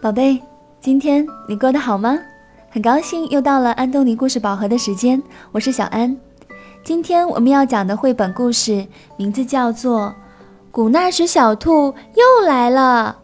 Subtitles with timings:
[0.00, 0.40] 宝贝，
[0.80, 2.16] 今天你过得好吗？
[2.70, 5.20] 很高兴又到了安东尼故事宝盒的时间，
[5.50, 6.16] 我是小安。
[6.84, 10.02] 今天我们要讲的绘本故事名字叫做
[10.70, 13.18] 《古纳什小兔又来了》。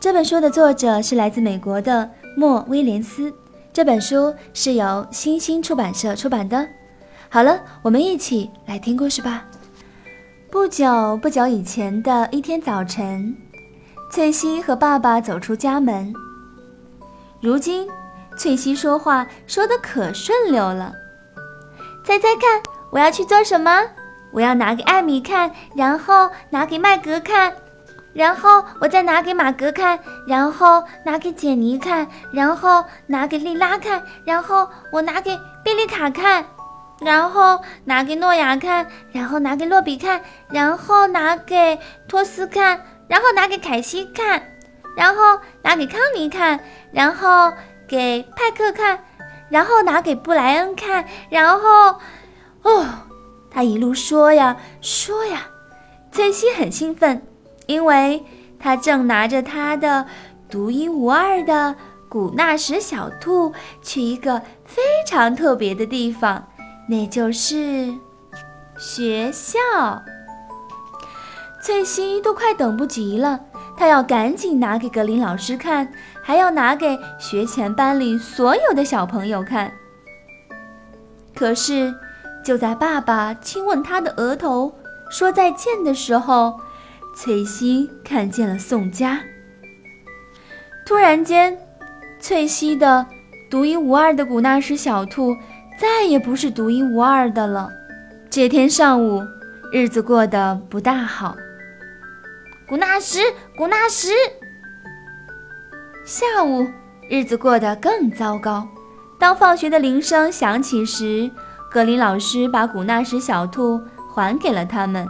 [0.00, 3.30] 这本书的作者是来自美国的莫威廉斯，
[3.70, 6.66] 这本书是由新星出版社出版的。
[7.28, 9.44] 好了，我们一起来听故事吧。
[10.50, 13.36] 不久不久以前的一天早晨。
[14.10, 16.12] 翠西和爸爸走出家门。
[17.40, 17.86] 如今，
[18.38, 20.92] 翠西说话说得可顺溜了。
[22.04, 23.82] 猜猜看，我要去做什么？
[24.32, 27.52] 我要拿给艾米看，然后拿给麦格看，
[28.14, 36.44] 然后我再拿给马格看，然后拿给简妮看，然后拿给莉拉看，然后我拿给贝利卡看，
[37.00, 42.80] 然后拿给诺亚看，然后拿给洛比看，然后拿给托斯看。
[43.08, 44.42] 然后拿给凯西看，
[44.96, 46.60] 然后拿给康妮看，
[46.92, 47.52] 然后
[47.88, 49.02] 给派克看，
[49.48, 51.98] 然后拿给布莱恩看，然后，
[52.62, 52.86] 哦，
[53.50, 55.48] 他一路说呀说呀，
[56.12, 57.26] 翠西很兴奋，
[57.66, 58.24] 因为
[58.58, 60.06] 他正拿着他的
[60.50, 61.74] 独一无二的
[62.08, 63.52] 古纳什小兔
[63.82, 66.48] 去一个非常特别的地方，
[66.88, 67.94] 那就是
[68.78, 69.58] 学校。
[71.68, 73.38] 翠西都快等不及了，
[73.76, 79.70] 她要赶紧拿给格林老师看，还要拿给学前班里所有的小朋友看。
[81.36, 81.94] 可是，
[82.42, 84.72] 就在爸爸亲吻她的额头
[85.10, 86.58] 说再见的时候，
[87.14, 89.20] 翠西看见了宋佳。
[90.86, 91.58] 突然间，
[92.18, 93.04] 翠西的
[93.50, 95.36] 独一无二的古纳什小兔
[95.78, 97.68] 再也不是独一无二的了。
[98.30, 99.22] 这天上午，
[99.70, 101.36] 日子过得不大好。
[102.68, 103.18] 古纳什，
[103.56, 104.10] 古纳什。
[106.04, 106.68] 下午，
[107.08, 108.68] 日子过得更糟糕。
[109.18, 111.30] 当放学的铃声响起时，
[111.70, 113.80] 格林老师把古纳什小兔
[114.12, 115.08] 还给了他们，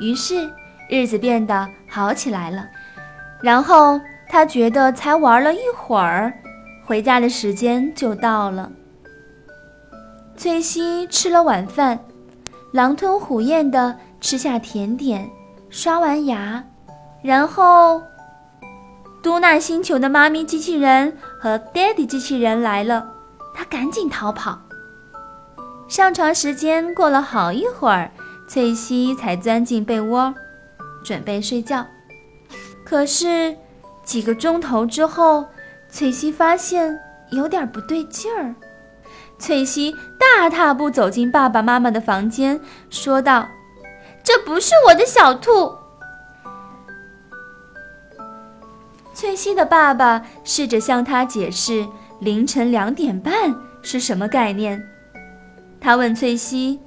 [0.00, 0.50] 于是
[0.88, 2.66] 日子变得好起来了。
[3.42, 6.32] 然后他觉得才玩了一会儿，
[6.86, 8.72] 回家的时间就到了。
[10.38, 11.98] 翠西吃了晚饭，
[12.72, 15.28] 狼吞虎咽地吃下甜点，
[15.68, 16.64] 刷完牙。
[17.22, 18.02] 然后，
[19.22, 23.10] 嘟娜星球的妈咪机器人和爹地机器人来了，
[23.54, 24.60] 他赶紧逃跑。
[25.88, 28.10] 上床时间过了好一会儿，
[28.46, 30.34] 翠西才钻进被窝，
[31.02, 31.84] 准备睡觉。
[32.84, 33.56] 可是
[34.04, 35.46] 几个钟头之后，
[35.90, 36.98] 翠西发现
[37.30, 38.54] 有点不对劲儿。
[39.38, 43.48] 翠西大踏步走进爸爸妈妈的房间，说道
[44.22, 45.77] ：“这不是我的小兔。”
[49.18, 51.84] 翠西的爸爸试着向她解释
[52.20, 53.52] 凌晨两点半
[53.82, 54.80] 是什么概念。
[55.80, 56.78] 他问翠西：“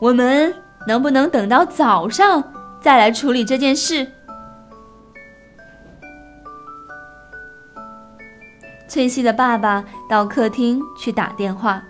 [0.00, 0.54] 我们
[0.88, 2.42] 能不能等到早上
[2.80, 4.10] 再来处理这件事？”
[8.88, 11.82] 翠西的爸爸到客厅去打电话。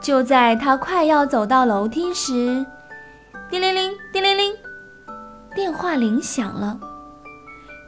[0.00, 2.64] 就在他快要走到楼梯时，
[3.50, 4.54] 叮铃铃，叮铃铃，
[5.54, 6.80] 电话铃响了。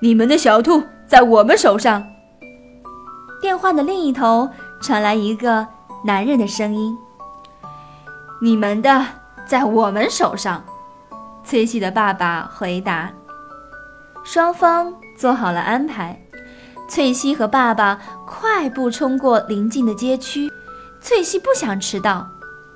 [0.00, 2.06] 你们的小兔在我们手上。
[3.40, 4.48] 电话的另一头
[4.80, 5.66] 传来一个
[6.04, 6.96] 男人的声音
[8.40, 9.06] ：“你们的
[9.46, 10.62] 在我们手上。”
[11.44, 13.10] 崔西的爸爸回答。
[14.24, 16.20] 双方做好了安排，
[16.88, 20.50] 翠西和爸爸快步冲过邻近的街区。
[21.00, 22.26] 翠西不想迟到，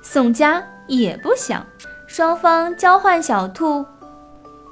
[0.01, 1.65] 宋佳也不想。
[2.07, 3.85] 双方交换小兔，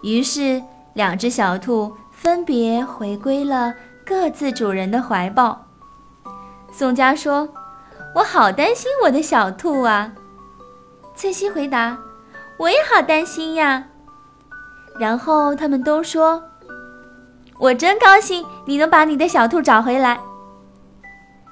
[0.01, 1.95] 于是两只小兔。
[2.21, 3.73] 分别回归了
[4.05, 5.65] 各自主人的怀抱。
[6.69, 7.47] 宋佳说
[8.13, 10.11] ：“我好担心我的小兔啊。”
[11.15, 11.97] 翠西回答
[12.59, 13.85] ：“我也好担心呀。”
[14.99, 16.43] 然后他们都说
[17.57, 20.19] ：“我真高兴你能把你的小兔找回来。”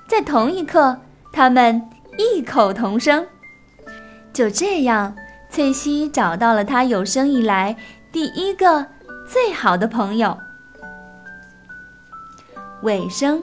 [0.06, 0.97] 在同一刻，
[1.31, 1.81] 他们
[2.18, 3.25] 异口同声。
[4.33, 5.15] 就这样，
[5.50, 7.77] 翠西找到了她有生以来
[8.12, 8.86] 第一个
[9.25, 10.38] 最好的朋友。
[12.83, 13.41] 尾声。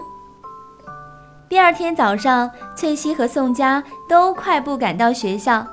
[1.48, 5.66] 第二天早上，翠西和宋佳都快步赶到学校。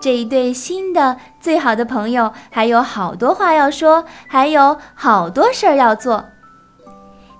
[0.00, 6.24] 这一对新的最好的朋友还有好多话要说，还有好多事儿要做。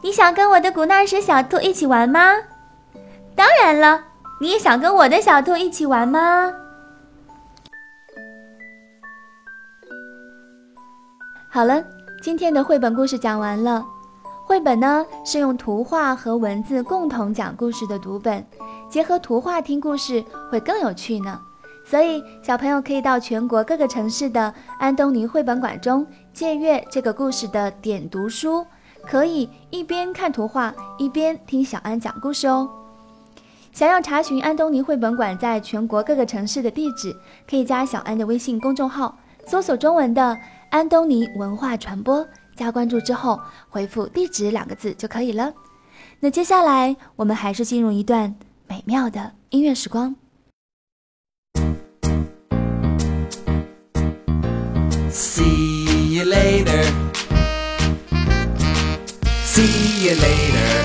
[0.03, 2.33] 你想跟我的古纳什小兔一起玩吗？
[3.35, 4.03] 当然了，
[4.41, 6.53] 你也想跟我的小兔一起玩吗？
[11.49, 11.83] 好了，
[12.23, 13.85] 今天的绘本故事讲完了。
[14.47, 18.47] 绘本呢是用图画和文字共同讲故事的读本，
[18.89, 21.41] 结合图画听故事会更有趣呢。
[21.85, 28.65] 所以小朋友可以到全国各个城市的安东尼绘本馆中借阅这个故事的点读书，
[29.03, 32.71] 可以一边看图画一边听小安讲故事哦。
[33.73, 37.13] 想要查询安东尼绘本馆在全国各个城市的地址，
[37.51, 40.39] 可以加小安的微信公众号，搜索中文的
[40.71, 42.25] 安东尼文化传播。
[42.57, 45.53] 加关注之后，回复“地址”两个字就可以了。
[46.21, 48.35] 那接下来，我们还是进入一段
[48.67, 50.17] 美妙的音乐时光。
[55.11, 56.85] See you later.
[59.45, 60.85] See you later.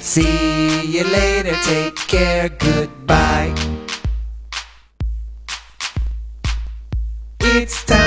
[0.00, 1.54] See you later.
[1.64, 2.50] Take care.
[2.58, 3.54] Goodbye.
[7.40, 7.99] It's time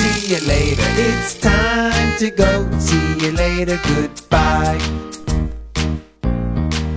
[0.00, 0.82] see you later.
[0.96, 2.66] It's time to go.
[2.78, 3.78] See you later.
[3.84, 4.78] Goodbye.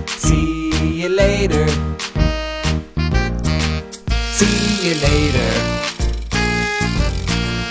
[0.06, 0.70] See
[1.02, 1.66] you later.
[4.32, 5.50] See you later.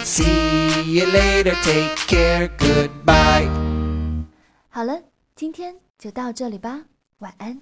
[0.04, 1.56] See you later.
[1.64, 2.50] Take care.
[2.58, 3.50] Goodbye.
[4.70, 5.02] 好了，
[5.36, 6.86] 今天就到这里吧，
[7.20, 7.60] 晚安。